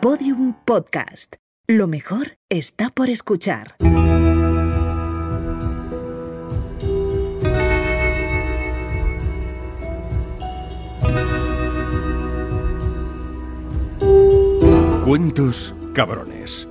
Podium 0.00 0.54
Podcast. 0.64 1.36
Lo 1.66 1.86
mejor 1.86 2.38
está 2.48 2.88
por 2.88 3.10
escuchar. 3.10 3.76
Cuentos 15.04 15.74
Cabrones. 15.92 16.66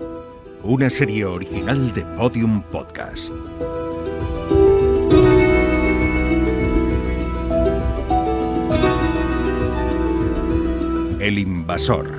Una 0.64 0.90
serie 0.90 1.26
original 1.26 1.94
de 1.94 2.02
Podium 2.18 2.64
Podcast. 2.64 3.36
El 11.20 11.38
invasor. 11.38 12.19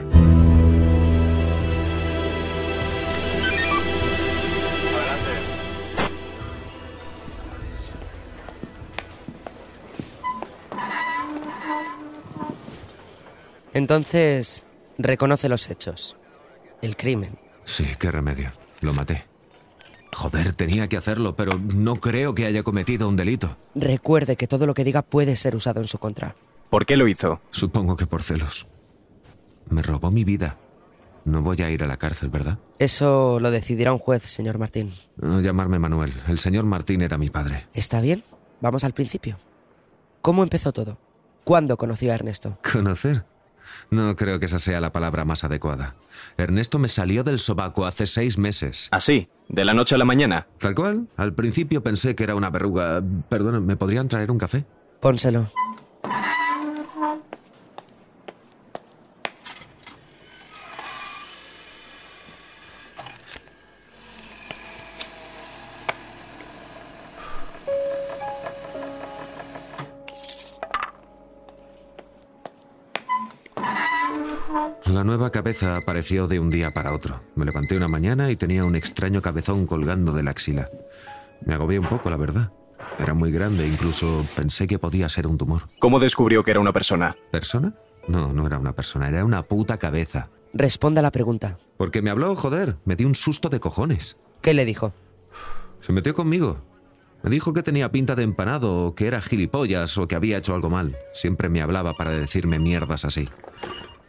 Entonces, 13.72 14.66
reconoce 14.98 15.48
los 15.48 15.70
hechos. 15.70 16.16
El 16.82 16.96
crimen. 16.96 17.38
Sí, 17.64 17.86
qué 17.98 18.10
remedio. 18.10 18.52
Lo 18.80 18.92
maté. 18.92 19.26
Joder, 20.12 20.54
tenía 20.54 20.88
que 20.88 20.96
hacerlo, 20.96 21.36
pero 21.36 21.58
no 21.58 21.96
creo 21.96 22.34
que 22.34 22.46
haya 22.46 22.62
cometido 22.62 23.08
un 23.08 23.16
delito. 23.16 23.56
Recuerde 23.74 24.36
que 24.36 24.48
todo 24.48 24.66
lo 24.66 24.74
que 24.74 24.84
diga 24.84 25.02
puede 25.02 25.36
ser 25.36 25.54
usado 25.54 25.80
en 25.80 25.86
su 25.86 25.98
contra. 25.98 26.34
¿Por 26.68 26.84
qué 26.86 26.96
lo 26.96 27.06
hizo? 27.06 27.40
Supongo 27.50 27.96
que 27.96 28.06
por 28.06 28.22
celos. 28.22 28.66
Me 29.68 29.82
robó 29.82 30.10
mi 30.10 30.24
vida. 30.24 30.58
No 31.24 31.42
voy 31.42 31.62
a 31.62 31.70
ir 31.70 31.84
a 31.84 31.86
la 31.86 31.96
cárcel, 31.96 32.28
¿verdad? 32.30 32.58
Eso 32.78 33.38
lo 33.40 33.50
decidirá 33.50 33.92
un 33.92 33.98
juez, 33.98 34.22
señor 34.22 34.58
Martín. 34.58 34.90
No 35.16 35.40
llamarme 35.40 35.78
Manuel. 35.78 36.12
El 36.26 36.38
señor 36.38 36.64
Martín 36.64 37.02
era 37.02 37.18
mi 37.18 37.30
padre. 37.30 37.68
¿Está 37.74 38.00
bien? 38.00 38.24
Vamos 38.60 38.84
al 38.84 38.94
principio. 38.94 39.36
¿Cómo 40.22 40.42
empezó 40.42 40.72
todo? 40.72 40.98
¿Cuándo 41.44 41.76
conoció 41.76 42.10
a 42.10 42.14
Ernesto? 42.14 42.58
¿Conocer? 42.72 43.24
No 43.90 44.14
creo 44.16 44.38
que 44.38 44.46
esa 44.46 44.58
sea 44.58 44.80
la 44.80 44.92
palabra 44.92 45.24
más 45.24 45.44
adecuada. 45.44 45.94
Ernesto 46.36 46.78
me 46.78 46.88
salió 46.88 47.24
del 47.24 47.38
sobaco 47.38 47.86
hace 47.86 48.06
seis 48.06 48.38
meses. 48.38 48.88
¿Así? 48.90 49.28
¿De 49.48 49.64
la 49.64 49.74
noche 49.74 49.94
a 49.94 49.98
la 49.98 50.04
mañana? 50.04 50.46
Tal 50.58 50.74
cual. 50.74 51.08
Al 51.16 51.34
principio 51.34 51.82
pensé 51.82 52.14
que 52.14 52.24
era 52.24 52.34
una 52.34 52.50
verruga. 52.50 53.02
Perdón, 53.28 53.66
¿me 53.66 53.76
podrían 53.76 54.08
traer 54.08 54.30
un 54.30 54.38
café? 54.38 54.64
Pónselo. 55.00 55.50
La 74.86 75.04
nueva 75.04 75.30
cabeza 75.30 75.76
apareció 75.76 76.26
de 76.26 76.40
un 76.40 76.50
día 76.50 76.72
para 76.72 76.92
otro. 76.92 77.20
Me 77.36 77.44
levanté 77.44 77.76
una 77.76 77.88
mañana 77.88 78.30
y 78.30 78.36
tenía 78.36 78.64
un 78.64 78.74
extraño 78.74 79.22
cabezón 79.22 79.66
colgando 79.66 80.12
de 80.12 80.22
la 80.22 80.32
axila. 80.32 80.68
Me 81.44 81.54
agobié 81.54 81.78
un 81.78 81.86
poco, 81.86 82.10
la 82.10 82.16
verdad. 82.16 82.52
Era 82.98 83.14
muy 83.14 83.30
grande, 83.30 83.66
incluso 83.66 84.26
pensé 84.34 84.66
que 84.66 84.78
podía 84.78 85.08
ser 85.08 85.26
un 85.26 85.38
tumor. 85.38 85.62
¿Cómo 85.78 86.00
descubrió 86.00 86.42
que 86.42 86.50
era 86.50 86.60
una 86.60 86.72
persona? 86.72 87.16
¿Persona? 87.30 87.74
No, 88.08 88.32
no 88.32 88.46
era 88.46 88.58
una 88.58 88.74
persona, 88.74 89.08
era 89.08 89.24
una 89.24 89.42
puta 89.42 89.78
cabeza. 89.78 90.28
Responda 90.52 91.00
a 91.00 91.02
la 91.02 91.12
pregunta. 91.12 91.58
Porque 91.76 92.02
me 92.02 92.10
habló, 92.10 92.34
joder, 92.34 92.76
me 92.84 92.96
di 92.96 93.04
un 93.04 93.14
susto 93.14 93.48
de 93.48 93.60
cojones. 93.60 94.16
¿Qué 94.40 94.54
le 94.54 94.64
dijo? 94.64 94.92
Se 95.80 95.92
metió 95.92 96.14
conmigo. 96.14 96.58
Me 97.22 97.30
dijo 97.30 97.52
que 97.52 97.62
tenía 97.62 97.92
pinta 97.92 98.16
de 98.16 98.24
empanado, 98.24 98.86
o 98.86 98.94
que 98.94 99.06
era 99.06 99.20
gilipollas, 99.20 99.96
o 99.98 100.08
que 100.08 100.16
había 100.16 100.38
hecho 100.38 100.54
algo 100.54 100.70
mal. 100.70 100.96
Siempre 101.12 101.48
me 101.48 101.60
hablaba 101.60 101.94
para 101.94 102.10
decirme 102.10 102.58
mierdas 102.58 103.04
así. 103.04 103.28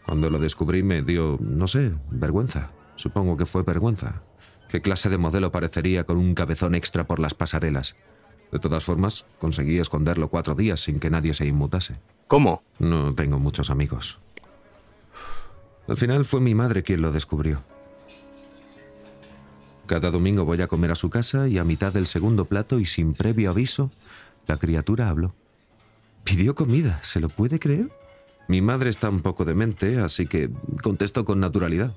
Cuando 0.06 0.30
lo 0.30 0.40
descubrí 0.40 0.84
me 0.84 1.02
dio, 1.02 1.38
no 1.40 1.68
sé, 1.68 1.94
vergüenza. 2.10 2.70
Supongo 2.96 3.38
que 3.38 3.46
fue 3.46 3.64
vergüenza. 3.64 4.22
¿Qué 4.70 4.82
clase 4.82 5.10
de 5.10 5.18
modelo 5.18 5.52
parecería 5.52 6.06
con 6.06 6.18
un 6.18 6.34
cabezón 6.34 6.76
extra 6.76 7.06
por 7.06 7.20
las 7.20 7.34
pasarelas? 7.34 7.96
De 8.52 8.60
todas 8.60 8.84
formas, 8.84 9.26
conseguí 9.40 9.80
esconderlo 9.80 10.30
cuatro 10.30 10.56
días 10.56 10.82
sin 10.82 11.00
que 11.00 11.10
nadie 11.10 11.34
se 11.34 11.46
inmutase. 11.46 12.00
¿Cómo? 12.28 12.64
No 12.80 13.14
tengo 13.14 13.40
muchos 13.40 13.70
amigos. 13.70 14.20
Al 15.88 15.98
final 15.98 16.26
fue 16.26 16.42
mi 16.42 16.56
madre 16.56 16.84
quien 16.84 17.02
lo 17.02 17.12
descubrió. 17.12 17.64
Cada 19.88 20.12
domingo 20.12 20.46
voy 20.46 20.62
a 20.62 20.68
comer 20.68 20.92
a 20.92 20.96
su 20.96 21.10
casa 21.10 21.48
y 21.48 21.58
a 21.58 21.66
mitad 21.66 21.92
del 21.92 22.08
segundo 22.08 22.46
plato 22.46 22.80
y 22.80 22.86
sin 22.86 23.14
previo 23.14 23.50
aviso, 23.50 23.90
la 24.48 24.58
criatura 24.58 25.10
habló. 25.10 25.34
Pidió 26.24 26.56
comida, 26.56 27.00
¿se 27.04 27.20
lo 27.20 27.28
puede 27.28 27.60
creer? 27.60 27.92
Mi 28.48 28.62
madre 28.62 28.90
está 28.90 29.10
un 29.10 29.22
poco 29.22 29.46
demente, 29.46 30.00
así 30.00 30.28
que 30.28 30.50
contestó 30.82 31.26
con 31.26 31.40
naturalidad. 31.40 31.94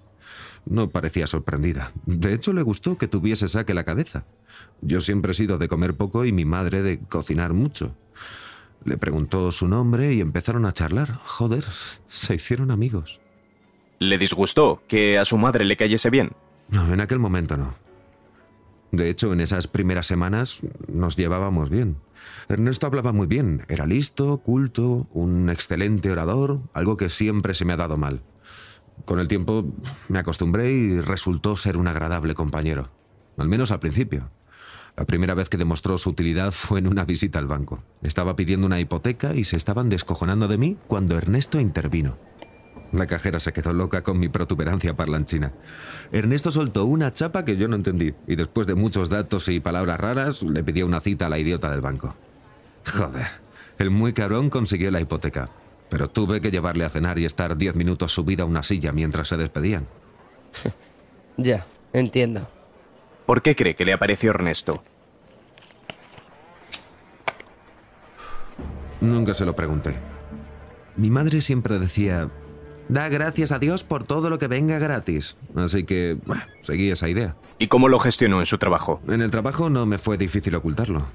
No 0.67 0.89
parecía 0.89 1.27
sorprendida. 1.27 1.91
De 2.07 2.33
hecho, 2.33 2.53
le 2.53 2.63
gustó 2.63 2.97
que 2.97 3.09
tuviese 3.09 3.49
saque 3.49 3.75
la 3.75 3.85
cabeza. 3.85 4.25
Yo 4.81 5.01
siempre 5.01 5.33
he 5.33 5.35
sido 5.35 5.59
de 5.59 5.69
comer 5.69 5.95
poco 5.95 6.25
y 6.25 6.33
mi 6.33 6.45
madre 6.45 6.83
de 6.83 7.01
cocinar 7.01 7.53
mucho. 7.53 7.95
Le 8.85 8.97
preguntó 8.97 9.51
su 9.53 9.69
nombre 9.69 10.15
y 10.15 10.21
empezaron 10.21 10.65
a 10.67 10.73
charlar. 10.73 11.19
Joder, 11.25 11.65
se 12.09 12.35
hicieron 12.35 12.71
amigos. 12.71 13.21
¿Le 13.99 14.19
disgustó 14.19 14.83
que 14.89 15.19
a 15.19 15.25
su 15.25 15.39
madre 15.39 15.65
le 15.65 15.77
cayese 15.77 16.11
bien? 16.11 16.33
No, 16.69 16.93
en 16.93 17.01
aquel 17.01 17.19
momento 17.19 17.57
no. 17.57 17.75
De 18.93 19.11
hecho, 19.11 19.33
en 19.33 19.41
esas 19.41 19.67
primeras 19.67 20.07
semanas 20.07 20.63
nos 20.87 21.17
llevábamos 21.17 21.71
bien. 21.71 21.97
Ernesto 22.49 22.87
hablaba 22.87 23.13
muy 23.13 23.27
bien, 23.27 23.63
era 23.69 23.87
listo, 23.87 24.39
culto, 24.39 25.09
un 25.13 25.51
excelente 25.51 26.11
orador, 26.11 26.61
algo 26.73 26.97
que 26.97 27.09
siempre 27.09 27.55
se 27.55 27.65
me 27.65 27.73
ha 27.73 27.77
dado 27.77 27.97
mal. 27.97 28.23
Con 29.05 29.19
el 29.19 29.29
tiempo 29.29 29.67
me 30.09 30.19
acostumbré 30.19 30.73
y 30.73 31.01
resultó 31.01 31.57
ser 31.57 31.77
un 31.77 31.89
agradable 31.89 32.35
compañero, 32.35 32.91
al 33.37 33.49
menos 33.49 33.71
al 33.71 33.81
principio. 33.81 34.31
La 34.97 35.07
primera 35.07 35.35
vez 35.35 35.49
que 35.49 35.57
demostró 35.57 35.99
su 35.99 36.11
utilidad 36.11 36.53
fue 36.53 36.79
en 36.79 36.87
una 36.87 37.05
visita 37.05 37.41
al 37.41 37.49
banco. 37.49 37.83
Estaba 38.03 38.37
pidiendo 38.37 38.67
una 38.67 38.79
hipoteca 38.79 39.35
y 39.35 39.43
se 39.43 39.57
estaban 39.57 39.89
descojonando 39.89 40.47
de 40.47 40.57
mí 40.57 40.77
cuando 40.87 41.19
Ernesto 41.19 41.59
intervino. 41.59 42.17
La 42.93 43.07
cajera 43.07 43.41
se 43.41 43.53
quedó 43.53 43.73
loca 43.73 44.03
con 44.03 44.19
mi 44.19 44.29
protuberancia 44.29 44.95
parlanchina. 44.95 45.53
Ernesto 46.13 46.51
soltó 46.51 46.85
una 46.85 47.13
chapa 47.13 47.45
que 47.45 47.57
yo 47.57 47.67
no 47.67 47.77
entendí 47.77 48.15
y 48.27 48.37
después 48.37 48.67
de 48.67 48.75
muchos 48.75 49.09
datos 49.11 49.49
y 49.49 49.61
palabras 49.61 49.99
raras 49.99 50.43
le 50.43 50.63
pidió 50.63 50.87
una 50.87 51.01
cita 51.01 51.27
a 51.27 51.29
la 51.29 51.39
idiota 51.39 51.71
del 51.71 51.81
banco. 51.81 52.15
Joder, 52.87 53.27
el 53.79 53.91
muy 53.91 54.13
cabrón 54.13 54.51
consiguió 54.51 54.91
la 54.91 55.01
hipoteca, 55.01 55.51
pero 55.89 56.09
tuve 56.09 56.41
que 56.41 56.51
llevarle 56.51 56.85
a 56.85 56.91
cenar 56.91 57.19
y 57.19 57.25
estar 57.25 57.57
diez 57.57 57.75
minutos 57.75 58.13
subida 58.13 58.45
a 58.45 58.47
una 58.47 58.63
silla 58.63 58.93
mientras 58.93 59.29
se 59.29 59.37
despedían. 59.37 59.87
Ya, 61.37 61.67
entiendo. 61.93 62.49
¿Por 63.27 63.43
qué 63.43 63.57
cree 63.57 63.75
que 63.75 63.85
le 63.85 63.93
apareció 63.93 64.31
Ernesto? 64.31 64.85
Nunca 69.01 69.35
se 69.35 69.45
lo 69.45 69.57
pregunté. 69.57 69.97
Mi 70.97 71.11
madre 71.11 71.41
siempre 71.41 71.79
decía, 71.81 72.31
da 72.89 73.09
gracias 73.09 73.53
a 73.53 73.59
Dios 73.59 73.85
por 73.85 74.05
todo 74.05 74.31
lo 74.31 74.39
que 74.39 74.49
venga 74.49 74.79
gratis. 74.79 75.37
Así 75.55 75.85
que, 75.85 76.17
bueno, 76.27 76.43
seguí 76.63 76.91
esa 76.91 77.09
idea. 77.09 77.37
¿Y 77.59 77.69
cómo 77.69 77.89
lo 77.89 77.99
gestionó 77.99 78.41
en 78.41 78.47
su 78.47 78.59
trabajo? 78.59 79.01
En 79.09 79.23
el 79.23 79.31
trabajo 79.31 79.71
no 79.71 79.87
me 79.87 79.99
fue 79.99 80.19
difícil 80.19 80.55
ocultarlo, 80.55 81.07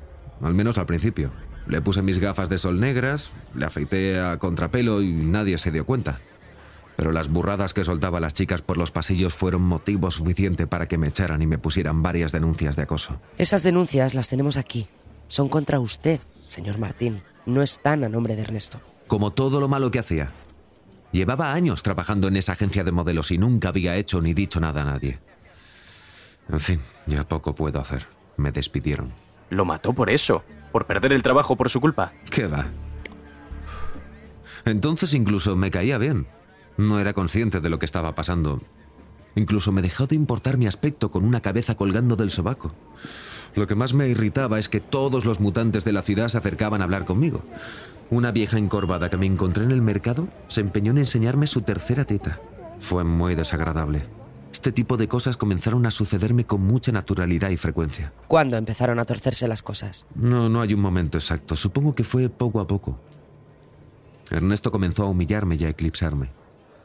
al 0.41 0.53
menos 0.53 0.77
al 0.77 0.85
principio. 0.85 1.31
Le 1.67 1.81
puse 1.81 2.01
mis 2.01 2.19
gafas 2.19 2.49
de 2.49 2.57
sol 2.57 2.79
negras, 2.79 3.35
le 3.55 3.65
afeité 3.65 4.19
a 4.19 4.37
contrapelo 4.39 5.01
y 5.01 5.11
nadie 5.11 5.57
se 5.57 5.71
dio 5.71 5.85
cuenta. 5.85 6.19
Pero 6.95 7.11
las 7.11 7.29
burradas 7.29 7.73
que 7.73 7.83
soltaba 7.83 8.19
las 8.19 8.33
chicas 8.33 8.61
por 8.61 8.77
los 8.77 8.91
pasillos 8.91 9.33
fueron 9.33 9.61
motivo 9.61 10.11
suficiente 10.11 10.67
para 10.67 10.87
que 10.87 10.97
me 10.97 11.07
echaran 11.07 11.41
y 11.41 11.47
me 11.47 11.57
pusieran 11.57 12.03
varias 12.03 12.31
denuncias 12.31 12.75
de 12.75 12.81
acoso. 12.83 13.21
Esas 13.37 13.63
denuncias 13.63 14.15
las 14.15 14.27
tenemos 14.27 14.57
aquí. 14.57 14.89
Son 15.27 15.47
contra 15.47 15.79
usted, 15.79 16.19
señor 16.45 16.77
Martín. 16.77 17.21
No 17.45 17.61
están 17.61 18.03
a 18.03 18.09
nombre 18.09 18.35
de 18.35 18.41
Ernesto. 18.41 18.81
Como 19.07 19.31
todo 19.31 19.59
lo 19.61 19.67
malo 19.67 19.91
que 19.91 19.99
hacía. 19.99 20.31
Llevaba 21.11 21.53
años 21.53 21.81
trabajando 21.81 22.27
en 22.27 22.35
esa 22.35 22.53
agencia 22.53 22.83
de 22.83 22.91
modelos 22.91 23.31
y 23.31 23.37
nunca 23.37 23.69
había 23.69 23.95
hecho 23.95 24.21
ni 24.21 24.33
dicho 24.33 24.59
nada 24.59 24.83
a 24.83 24.85
nadie. 24.85 25.19
En 26.49 26.59
fin, 26.59 26.79
ya 27.07 27.27
poco 27.27 27.55
puedo 27.55 27.79
hacer. 27.79 28.07
Me 28.37 28.51
despidieron. 28.51 29.11
¿Lo 29.49 29.65
mató 29.65 29.93
por 29.93 30.09
eso? 30.09 30.43
¿Por 30.71 30.85
perder 30.85 31.13
el 31.13 31.23
trabajo 31.23 31.55
por 31.55 31.69
su 31.69 31.81
culpa? 31.81 32.13
¿Qué 32.29 32.45
va? 32.47 32.67
Entonces 34.65 35.13
incluso 35.13 35.55
me 35.55 35.71
caía 35.71 35.97
bien. 35.97 36.27
No 36.77 36.99
era 36.99 37.13
consciente 37.13 37.59
de 37.59 37.69
lo 37.69 37.79
que 37.79 37.85
estaba 37.85 38.13
pasando. 38.15 38.61
Incluso 39.35 39.71
me 39.71 39.81
dejó 39.81 40.07
de 40.07 40.15
importar 40.15 40.57
mi 40.57 40.67
aspecto 40.67 41.11
con 41.11 41.25
una 41.25 41.41
cabeza 41.41 41.75
colgando 41.75 42.15
del 42.15 42.29
sobaco. 42.29 42.73
Lo 43.55 43.67
que 43.67 43.75
más 43.75 43.93
me 43.93 44.07
irritaba 44.07 44.59
es 44.59 44.69
que 44.69 44.79
todos 44.79 45.25
los 45.25 45.39
mutantes 45.39 45.83
de 45.83 45.93
la 45.93 46.01
ciudad 46.01 46.27
se 46.27 46.37
acercaban 46.37 46.81
a 46.81 46.85
hablar 46.85 47.05
conmigo. 47.05 47.41
Una 48.09 48.31
vieja 48.31 48.57
encorvada 48.57 49.09
que 49.09 49.17
me 49.17 49.25
encontré 49.25 49.63
en 49.63 49.71
el 49.71 49.81
mercado 49.81 50.27
se 50.47 50.61
empeñó 50.61 50.91
en 50.91 50.99
enseñarme 50.99 51.47
su 51.47 51.61
tercera 51.61 52.05
teta. 52.05 52.39
Fue 52.79 53.03
muy 53.03 53.35
desagradable. 53.35 54.03
Este 54.51 54.71
tipo 54.71 54.97
de 54.97 55.07
cosas 55.07 55.37
comenzaron 55.37 55.85
a 55.85 55.91
sucederme 55.91 56.45
con 56.45 56.61
mucha 56.61 56.91
naturalidad 56.91 57.49
y 57.49 57.57
frecuencia. 57.57 58.11
¿Cuándo 58.27 58.57
empezaron 58.57 58.97
a 58.99 59.05
torcerse 59.05 59.47
las 59.47 59.61
cosas? 59.61 60.07
No, 60.15 60.49
no 60.49 60.61
hay 60.61 60.73
un 60.73 60.81
momento 60.81 61.17
exacto. 61.17 61.55
Supongo 61.55 61.93
que 61.93 62.03
fue 62.03 62.29
poco 62.29 62.59
a 62.59 62.67
poco. 62.67 62.99
Ernesto 64.31 64.71
comenzó 64.71 65.03
a 65.03 65.07
humillarme 65.07 65.55
y 65.55 65.65
a 65.65 65.69
eclipsarme. 65.69 66.29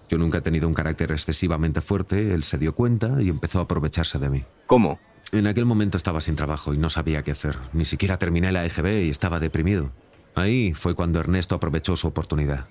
Yo 0.08 0.18
nunca 0.18 0.38
he 0.38 0.42
tenido 0.42 0.68
un 0.68 0.74
carácter 0.74 1.12
excesivamente 1.12 1.80
fuerte, 1.80 2.34
él 2.34 2.44
se 2.44 2.58
dio 2.58 2.74
cuenta 2.74 3.22
y 3.22 3.30
empezó 3.30 3.60
a 3.60 3.62
aprovecharse 3.62 4.18
de 4.18 4.28
mí. 4.28 4.44
¿Cómo? 4.66 4.98
En 5.32 5.46
aquel 5.46 5.64
momento 5.64 5.96
estaba 5.96 6.20
sin 6.20 6.36
trabajo 6.36 6.74
y 6.74 6.78
no 6.78 6.90
sabía 6.90 7.22
qué 7.22 7.32
hacer. 7.32 7.58
Ni 7.72 7.84
siquiera 7.84 8.18
terminé 8.18 8.52
la 8.52 8.64
EGB 8.64 9.04
y 9.04 9.10
estaba 9.10 9.40
deprimido. 9.40 9.92
Ahí 10.34 10.74
fue 10.74 10.94
cuando 10.94 11.20
Ernesto 11.20 11.54
aprovechó 11.54 11.96
su 11.96 12.08
oportunidad. 12.08 12.66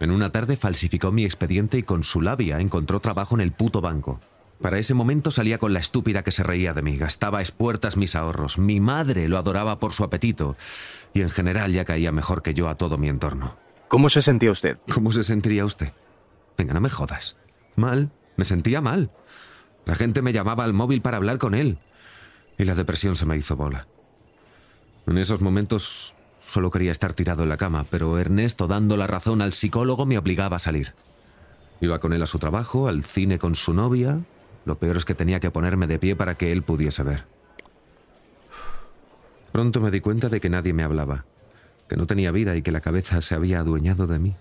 En 0.00 0.10
una 0.10 0.30
tarde 0.30 0.56
falsificó 0.56 1.10
mi 1.10 1.24
expediente 1.24 1.78
y 1.78 1.82
con 1.82 2.04
su 2.04 2.20
labia 2.20 2.60
encontró 2.60 3.00
trabajo 3.00 3.34
en 3.34 3.40
el 3.40 3.52
puto 3.52 3.80
banco. 3.80 4.20
Para 4.60 4.78
ese 4.78 4.94
momento 4.94 5.30
salía 5.30 5.58
con 5.58 5.72
la 5.72 5.78
estúpida 5.78 6.24
que 6.24 6.32
se 6.32 6.42
reía 6.42 6.74
de 6.74 6.82
mí, 6.82 6.96
gastaba 6.96 7.38
a 7.38 7.42
espuertas 7.42 7.96
mis 7.96 8.16
ahorros, 8.16 8.58
mi 8.58 8.80
madre 8.80 9.28
lo 9.28 9.38
adoraba 9.38 9.78
por 9.78 9.92
su 9.92 10.02
apetito 10.02 10.56
y 11.14 11.20
en 11.20 11.30
general 11.30 11.72
ya 11.72 11.84
caía 11.84 12.10
mejor 12.10 12.42
que 12.42 12.54
yo 12.54 12.68
a 12.68 12.76
todo 12.76 12.98
mi 12.98 13.08
entorno. 13.08 13.56
¿Cómo 13.88 14.08
se 14.08 14.20
sentía 14.20 14.50
usted? 14.50 14.78
¿Cómo 14.92 15.12
se 15.12 15.22
sentiría 15.22 15.64
usted? 15.64 15.92
Venga, 16.56 16.74
no 16.74 16.80
me 16.80 16.90
jodas. 16.90 17.36
Mal, 17.76 18.10
me 18.36 18.44
sentía 18.44 18.80
mal. 18.80 19.10
La 19.88 19.94
gente 19.94 20.20
me 20.20 20.34
llamaba 20.34 20.64
al 20.64 20.74
móvil 20.74 21.00
para 21.00 21.16
hablar 21.16 21.38
con 21.38 21.54
él 21.54 21.78
y 22.58 22.66
la 22.66 22.74
depresión 22.74 23.16
se 23.16 23.24
me 23.24 23.38
hizo 23.38 23.56
bola. 23.56 23.86
En 25.06 25.16
esos 25.16 25.40
momentos 25.40 26.14
solo 26.42 26.70
quería 26.70 26.92
estar 26.92 27.14
tirado 27.14 27.42
en 27.42 27.48
la 27.48 27.56
cama, 27.56 27.86
pero 27.88 28.18
Ernesto, 28.18 28.66
dando 28.66 28.98
la 28.98 29.06
razón 29.06 29.40
al 29.40 29.54
psicólogo, 29.54 30.04
me 30.04 30.18
obligaba 30.18 30.56
a 30.56 30.58
salir. 30.58 30.92
Iba 31.80 32.00
con 32.00 32.12
él 32.12 32.22
a 32.22 32.26
su 32.26 32.38
trabajo, 32.38 32.86
al 32.86 33.02
cine 33.02 33.38
con 33.38 33.54
su 33.54 33.72
novia. 33.72 34.20
Lo 34.66 34.78
peor 34.78 34.98
es 34.98 35.06
que 35.06 35.14
tenía 35.14 35.40
que 35.40 35.50
ponerme 35.50 35.86
de 35.86 35.98
pie 35.98 36.14
para 36.16 36.36
que 36.36 36.52
él 36.52 36.62
pudiese 36.62 37.02
ver. 37.02 37.24
Pronto 39.52 39.80
me 39.80 39.90
di 39.90 40.02
cuenta 40.02 40.28
de 40.28 40.38
que 40.38 40.50
nadie 40.50 40.74
me 40.74 40.82
hablaba, 40.82 41.24
que 41.88 41.96
no 41.96 42.04
tenía 42.04 42.30
vida 42.30 42.56
y 42.56 42.60
que 42.60 42.72
la 42.72 42.82
cabeza 42.82 43.22
se 43.22 43.34
había 43.34 43.60
adueñado 43.60 44.06
de 44.06 44.18
mí. 44.18 44.36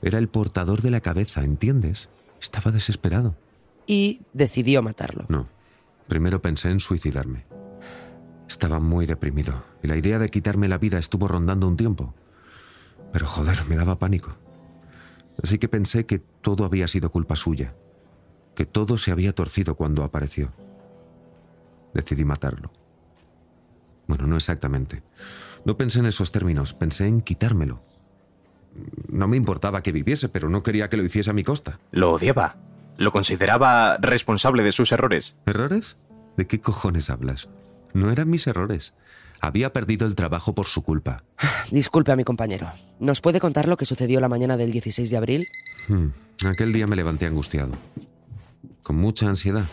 Era 0.00 0.18
el 0.18 0.28
portador 0.28 0.80
de 0.80 0.92
la 0.92 1.02
cabeza, 1.02 1.44
¿entiendes? 1.44 2.08
Estaba 2.40 2.70
desesperado. 2.70 3.36
Y 3.88 4.20
decidió 4.34 4.82
matarlo. 4.82 5.24
No. 5.28 5.48
Primero 6.08 6.42
pensé 6.42 6.70
en 6.70 6.78
suicidarme. 6.78 7.46
Estaba 8.46 8.78
muy 8.80 9.06
deprimido 9.06 9.64
y 9.82 9.88
la 9.88 9.96
idea 9.96 10.18
de 10.18 10.28
quitarme 10.28 10.68
la 10.68 10.76
vida 10.76 10.98
estuvo 10.98 11.26
rondando 11.26 11.66
un 11.66 11.78
tiempo. 11.78 12.14
Pero 13.12 13.26
joder, 13.26 13.64
me 13.66 13.76
daba 13.76 13.98
pánico. 13.98 14.36
Así 15.42 15.58
que 15.58 15.68
pensé 15.68 16.04
que 16.04 16.18
todo 16.18 16.66
había 16.66 16.86
sido 16.86 17.10
culpa 17.10 17.34
suya, 17.34 17.74
que 18.54 18.66
todo 18.66 18.98
se 18.98 19.10
había 19.10 19.34
torcido 19.34 19.74
cuando 19.74 20.04
apareció. 20.04 20.52
Decidí 21.94 22.26
matarlo. 22.26 22.70
Bueno, 24.06 24.26
no 24.26 24.36
exactamente. 24.36 25.02
No 25.64 25.78
pensé 25.78 26.00
en 26.00 26.06
esos 26.06 26.30
términos, 26.30 26.74
pensé 26.74 27.06
en 27.06 27.22
quitármelo. 27.22 27.82
No 29.08 29.28
me 29.28 29.38
importaba 29.38 29.82
que 29.82 29.92
viviese, 29.92 30.28
pero 30.28 30.50
no 30.50 30.62
quería 30.62 30.90
que 30.90 30.98
lo 30.98 31.04
hiciese 31.04 31.30
a 31.30 31.34
mi 31.34 31.42
costa. 31.42 31.80
Lo 31.90 32.12
odiaba. 32.12 32.67
Lo 32.98 33.12
consideraba 33.12 33.96
responsable 33.98 34.62
de 34.62 34.72
sus 34.72 34.92
errores. 34.92 35.36
¿Errores? 35.46 35.96
¿De 36.36 36.46
qué 36.46 36.60
cojones 36.60 37.08
hablas? 37.10 37.48
No 37.94 38.10
eran 38.10 38.28
mis 38.28 38.46
errores. 38.46 38.92
Había 39.40 39.72
perdido 39.72 40.06
el 40.06 40.16
trabajo 40.16 40.54
por 40.54 40.66
su 40.66 40.82
culpa. 40.82 41.22
Disculpe 41.70 42.12
a 42.12 42.16
mi 42.16 42.24
compañero. 42.24 42.68
¿Nos 42.98 43.20
puede 43.20 43.40
contar 43.40 43.68
lo 43.68 43.76
que 43.76 43.84
sucedió 43.84 44.20
la 44.20 44.28
mañana 44.28 44.56
del 44.56 44.72
16 44.72 45.08
de 45.10 45.16
abril? 45.16 45.48
Hmm, 45.88 46.08
Aquel 46.46 46.72
día 46.72 46.86
me 46.86 46.96
levanté 46.96 47.26
angustiado. 47.26 47.72
Con 48.82 48.96
mucha 48.96 49.26
ansiedad. 49.28 49.64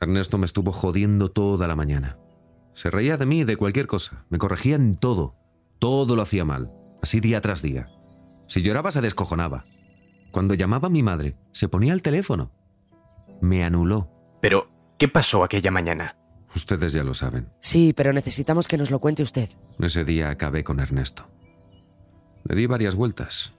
Ernesto 0.00 0.38
me 0.38 0.46
estuvo 0.46 0.72
jodiendo 0.72 1.30
toda 1.30 1.68
la 1.68 1.76
mañana. 1.76 2.16
Se 2.72 2.90
reía 2.90 3.18
de 3.18 3.26
mí 3.26 3.40
y 3.40 3.44
de 3.44 3.56
cualquier 3.58 3.86
cosa. 3.86 4.24
Me 4.30 4.38
corregía 4.38 4.76
en 4.76 4.94
todo. 4.94 5.36
Todo 5.78 6.16
lo 6.16 6.22
hacía 6.22 6.46
mal. 6.46 6.70
Así 7.02 7.20
día 7.20 7.42
tras 7.42 7.60
día. 7.60 7.88
Si 8.46 8.62
lloraba 8.62 8.90
se 8.90 9.02
descojonaba. 9.02 9.64
Cuando 10.30 10.54
llamaba 10.54 10.88
a 10.88 10.90
mi 10.90 11.02
madre, 11.02 11.36
se 11.52 11.68
ponía 11.68 11.92
al 11.92 12.02
teléfono. 12.02 12.50
Me 13.40 13.64
anuló. 13.64 14.08
Pero, 14.40 14.70
¿qué 14.98 15.08
pasó 15.08 15.44
aquella 15.44 15.70
mañana? 15.70 16.16
Ustedes 16.54 16.92
ya 16.92 17.04
lo 17.04 17.14
saben. 17.14 17.48
Sí, 17.60 17.92
pero 17.94 18.12
necesitamos 18.12 18.66
que 18.68 18.76
nos 18.76 18.90
lo 18.90 18.98
cuente 18.98 19.22
usted. 19.22 19.48
Ese 19.78 20.04
día 20.04 20.30
acabé 20.30 20.64
con 20.64 20.80
Ernesto. 20.80 21.28
Le 22.44 22.56
di 22.56 22.66
varias 22.66 22.94
vueltas. 22.94 23.52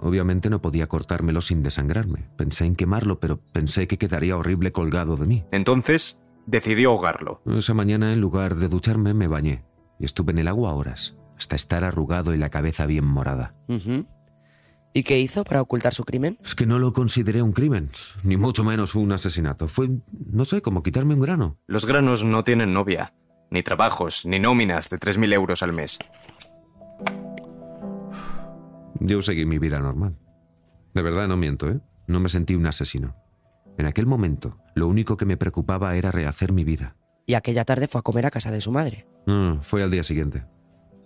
Obviamente 0.00 0.50
no 0.50 0.60
podía 0.60 0.86
cortármelo 0.86 1.40
sin 1.40 1.62
desangrarme. 1.62 2.28
Pensé 2.36 2.64
en 2.66 2.76
quemarlo, 2.76 3.20
pero 3.20 3.38
pensé 3.38 3.86
que 3.86 3.98
quedaría 3.98 4.36
horrible 4.36 4.72
colgado 4.72 5.16
de 5.16 5.26
mí. 5.26 5.44
Entonces, 5.50 6.20
decidió 6.46 6.90
ahogarlo. 6.90 7.42
Esa 7.46 7.74
mañana, 7.74 8.12
en 8.12 8.20
lugar 8.20 8.56
de 8.56 8.68
ducharme, 8.68 9.14
me 9.14 9.28
bañé 9.28 9.64
y 9.98 10.04
estuve 10.04 10.32
en 10.32 10.38
el 10.38 10.48
agua 10.48 10.74
horas, 10.74 11.16
hasta 11.36 11.56
estar 11.56 11.84
arrugado 11.84 12.34
y 12.34 12.38
la 12.38 12.50
cabeza 12.50 12.86
bien 12.86 13.04
morada. 13.04 13.54
Ujú. 13.68 14.06
¿Y 14.96 15.02
qué 15.02 15.18
hizo 15.18 15.42
para 15.42 15.60
ocultar 15.60 15.92
su 15.92 16.04
crimen? 16.04 16.38
Es 16.44 16.54
que 16.54 16.66
no 16.66 16.78
lo 16.78 16.92
consideré 16.92 17.42
un 17.42 17.52
crimen, 17.52 17.90
ni 18.22 18.36
mucho 18.36 18.62
menos 18.62 18.94
un 18.94 19.10
asesinato. 19.10 19.66
Fue, 19.66 19.90
no 20.30 20.44
sé, 20.44 20.62
como 20.62 20.84
quitarme 20.84 21.14
un 21.14 21.20
grano. 21.20 21.58
Los 21.66 21.84
granos 21.84 22.22
no 22.24 22.44
tienen 22.44 22.72
novia, 22.72 23.12
ni 23.50 23.64
trabajos, 23.64 24.24
ni 24.24 24.38
nóminas 24.38 24.90
de 24.90 25.00
3.000 25.00 25.32
euros 25.32 25.64
al 25.64 25.72
mes. 25.72 25.98
Yo 29.00 29.20
seguí 29.20 29.44
mi 29.44 29.58
vida 29.58 29.80
normal. 29.80 30.16
De 30.94 31.02
verdad 31.02 31.26
no 31.26 31.36
miento, 31.36 31.68
¿eh? 31.68 31.80
No 32.06 32.20
me 32.20 32.28
sentí 32.28 32.54
un 32.54 32.66
asesino. 32.66 33.16
En 33.76 33.86
aquel 33.86 34.06
momento, 34.06 34.58
lo 34.76 34.86
único 34.86 35.16
que 35.16 35.26
me 35.26 35.36
preocupaba 35.36 35.96
era 35.96 36.12
rehacer 36.12 36.52
mi 36.52 36.62
vida. 36.62 36.94
Y 37.26 37.34
aquella 37.34 37.64
tarde 37.64 37.88
fue 37.88 37.98
a 37.98 38.02
comer 38.02 38.26
a 38.26 38.30
casa 38.30 38.52
de 38.52 38.60
su 38.60 38.70
madre. 38.70 39.08
No, 39.26 39.54
no, 39.54 39.62
fue 39.62 39.82
al 39.82 39.90
día 39.90 40.04
siguiente. 40.04 40.46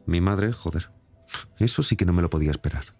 Mi 0.05 0.20
madre, 0.20 0.52
joder. 0.52 0.91
Eso 1.58 1.82
sí 1.82 1.96
que 1.96 2.05
no 2.05 2.12
me 2.12 2.20
lo 2.20 2.29
podía 2.29 2.50
esperar. 2.50 2.98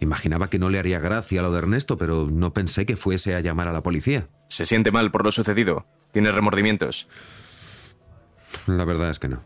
Imaginaba 0.00 0.48
que 0.48 0.58
no 0.58 0.68
le 0.68 0.78
haría 0.78 1.00
gracia 1.00 1.42
lo 1.42 1.50
de 1.50 1.58
Ernesto, 1.58 1.98
pero 1.98 2.28
no 2.30 2.52
pensé 2.52 2.86
que 2.86 2.96
fuese 2.96 3.34
a 3.34 3.40
llamar 3.40 3.68
a 3.68 3.72
la 3.72 3.82
policía. 3.82 4.28
¿Se 4.48 4.64
siente 4.64 4.92
mal 4.92 5.10
por 5.10 5.24
lo 5.24 5.32
sucedido? 5.32 5.86
¿Tiene 6.12 6.30
remordimientos? 6.30 7.08
La 8.66 8.84
verdad 8.84 9.10
es 9.10 9.18
que 9.18 9.28
no. 9.28 9.40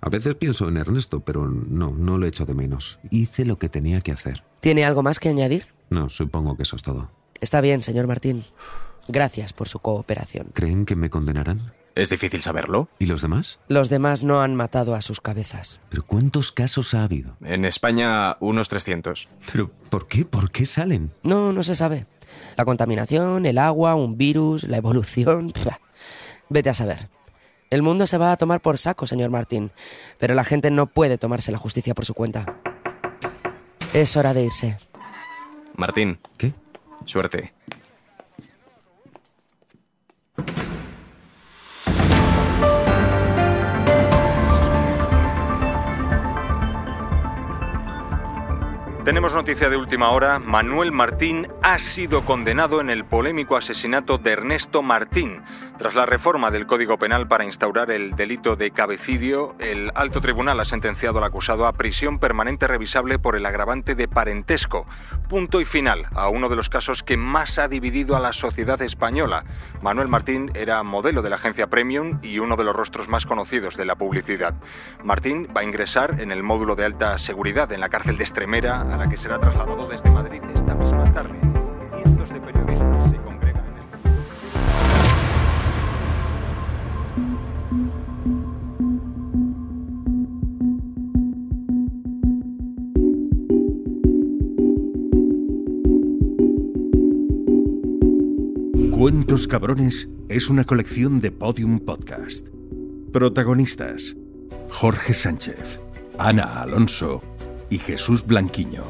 A 0.00 0.08
veces 0.08 0.34
pienso 0.34 0.66
en 0.68 0.78
Ernesto, 0.78 1.20
pero 1.20 1.46
no, 1.46 1.90
no 1.96 2.18
lo 2.18 2.26
echo 2.26 2.44
de 2.44 2.54
menos. 2.54 2.98
Hice 3.10 3.44
lo 3.44 3.58
que 3.58 3.68
tenía 3.68 4.00
que 4.00 4.12
hacer. 4.12 4.42
¿Tiene 4.60 4.84
algo 4.84 5.02
más 5.02 5.20
que 5.20 5.28
añadir? 5.28 5.66
No, 5.90 6.08
supongo 6.08 6.56
que 6.56 6.64
eso 6.64 6.76
es 6.76 6.82
todo. 6.82 7.10
Está 7.40 7.60
bien, 7.60 7.82
señor 7.82 8.06
Martín. 8.06 8.44
Gracias 9.08 9.52
por 9.52 9.68
su 9.68 9.78
cooperación. 9.78 10.48
¿Creen 10.54 10.86
que 10.86 10.96
me 10.96 11.10
condenarán? 11.10 11.72
¿Es 11.94 12.08
difícil 12.08 12.40
saberlo? 12.40 12.88
¿Y 12.98 13.06
los 13.06 13.20
demás? 13.20 13.58
Los 13.68 13.90
demás 13.90 14.24
no 14.24 14.40
han 14.40 14.54
matado 14.54 14.94
a 14.94 15.02
sus 15.02 15.20
cabezas. 15.20 15.80
¿Pero 15.90 16.04
cuántos 16.06 16.50
casos 16.50 16.94
ha 16.94 17.04
habido? 17.04 17.36
En 17.44 17.64
España, 17.66 18.36
unos 18.40 18.68
300. 18.70 19.28
¿Pero 19.52 19.70
por 19.90 20.08
qué? 20.08 20.24
¿Por 20.24 20.50
qué 20.50 20.64
salen? 20.64 21.12
No, 21.22 21.52
no 21.52 21.62
se 21.62 21.74
sabe. 21.76 22.06
La 22.56 22.64
contaminación, 22.64 23.44
el 23.44 23.58
agua, 23.58 23.94
un 23.94 24.16
virus, 24.16 24.64
la 24.64 24.78
evolución. 24.78 25.50
pf, 25.54 25.68
Vete 26.48 26.70
a 26.70 26.74
saber. 26.74 27.08
El 27.68 27.82
mundo 27.82 28.06
se 28.06 28.18
va 28.18 28.32
a 28.32 28.36
tomar 28.36 28.60
por 28.60 28.76
saco, 28.78 29.06
señor 29.06 29.30
Martín, 29.30 29.70
pero 30.18 30.34
la 30.34 30.44
gente 30.44 30.70
no 30.70 30.86
puede 30.86 31.16
tomarse 31.18 31.52
la 31.52 31.58
justicia 31.58 31.94
por 31.94 32.04
su 32.04 32.12
cuenta. 32.14 32.44
Es 33.94 34.16
hora 34.16 34.34
de 34.34 34.44
irse. 34.44 34.78
Martín, 35.74 36.18
¿Qué? 36.36 36.52
suerte. 37.06 37.52
Tenemos 49.04 49.34
noticia 49.34 49.68
de 49.68 49.76
última 49.76 50.10
hora. 50.10 50.38
Manuel 50.38 50.92
Martín 50.92 51.48
ha 51.60 51.80
sido 51.80 52.24
condenado 52.24 52.80
en 52.80 52.88
el 52.88 53.04
polémico 53.04 53.56
asesinato 53.56 54.16
de 54.16 54.30
Ernesto 54.30 54.80
Martín. 54.80 55.42
Tras 55.82 55.96
la 55.96 56.06
reforma 56.06 56.52
del 56.52 56.68
Código 56.68 56.96
Penal 56.96 57.26
para 57.26 57.44
instaurar 57.44 57.90
el 57.90 58.14
delito 58.14 58.54
de 58.54 58.70
cabecidio, 58.70 59.56
el 59.58 59.90
alto 59.96 60.20
tribunal 60.20 60.60
ha 60.60 60.64
sentenciado 60.64 61.18
al 61.18 61.24
acusado 61.24 61.66
a 61.66 61.72
prisión 61.72 62.20
permanente 62.20 62.68
revisable 62.68 63.18
por 63.18 63.34
el 63.34 63.44
agravante 63.44 63.96
de 63.96 64.06
parentesco. 64.06 64.86
Punto 65.28 65.60
y 65.60 65.64
final 65.64 66.06
a 66.12 66.28
uno 66.28 66.48
de 66.48 66.54
los 66.54 66.68
casos 66.68 67.02
que 67.02 67.16
más 67.16 67.58
ha 67.58 67.66
dividido 67.66 68.14
a 68.14 68.20
la 68.20 68.32
sociedad 68.32 68.80
española. 68.80 69.42
Manuel 69.82 70.06
Martín 70.06 70.52
era 70.54 70.84
modelo 70.84 71.20
de 71.20 71.30
la 71.30 71.36
agencia 71.36 71.66
Premium 71.66 72.20
y 72.22 72.38
uno 72.38 72.54
de 72.54 72.62
los 72.62 72.76
rostros 72.76 73.08
más 73.08 73.26
conocidos 73.26 73.76
de 73.76 73.84
la 73.84 73.96
publicidad. 73.96 74.54
Martín 75.02 75.48
va 75.48 75.62
a 75.62 75.64
ingresar 75.64 76.20
en 76.20 76.30
el 76.30 76.44
módulo 76.44 76.76
de 76.76 76.84
alta 76.84 77.18
seguridad 77.18 77.72
en 77.72 77.80
la 77.80 77.88
cárcel 77.88 78.18
de 78.18 78.22
Extremera, 78.22 78.82
a 78.82 78.96
la 78.96 79.08
que 79.08 79.16
será 79.16 79.40
trasladado 79.40 79.88
desde 79.88 80.12
Madrid 80.12 80.42
esta 80.54 80.76
misma 80.76 81.12
tarde. 81.12 81.51
Cuentos 99.02 99.48
Cabrones 99.48 100.08
es 100.28 100.48
una 100.48 100.62
colección 100.62 101.20
de 101.20 101.32
Podium 101.32 101.80
Podcast. 101.80 102.46
Protagonistas: 103.12 104.14
Jorge 104.70 105.12
Sánchez, 105.12 105.80
Ana 106.18 106.62
Alonso 106.62 107.20
y 107.68 107.78
Jesús 107.78 108.24
Blanquiño. 108.24 108.84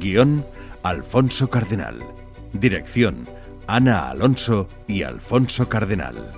Guión: 0.00 0.42
Alfonso 0.82 1.50
Cardenal. 1.50 2.00
Dirección: 2.54 3.28
Ana 3.66 4.08
Alonso 4.08 4.70
y 4.86 5.02
Alfonso 5.02 5.68
Cardenal. 5.68 6.32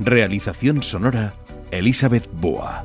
Realización 0.00 0.82
sonora: 0.82 1.34
Elizabeth 1.70 2.28
Boa. 2.32 2.84